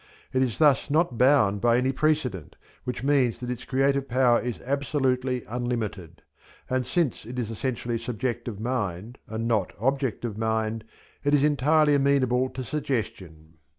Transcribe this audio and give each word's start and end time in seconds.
It 0.33 0.41
is 0.41 0.57
thus 0.57 0.89
not 0.89 1.19
bound 1.19 1.61
by 1.61 1.77
any 1.77 1.91
precedent, 1.91 2.55
which 2.85 3.03
means 3.03 3.39
that 3.39 3.51
its 3.51 3.65
creative 3.65 4.07
power 4.09 4.41
is 4.41 4.59
absolutely 4.65 5.43
unlimited; 5.47 6.23
and 6.67 6.87
since 6.87 7.23
it 7.23 7.37
is 7.37 7.51
essentially 7.51 7.99
subjective 7.99 8.59
mind, 8.59 9.19
and 9.27 9.47
not 9.47 9.73
objective 9.79 10.39
mind, 10.39 10.85
it 11.23 11.35
is 11.35 11.43
entirely 11.43 11.93
amenable 11.93 12.49
to 12.49 12.63
suggestion. 12.63 13.59